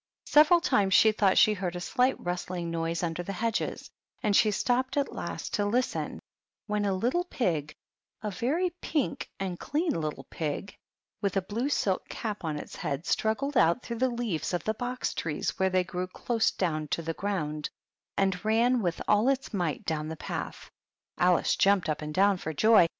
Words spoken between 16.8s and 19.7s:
to the ground and ran with all its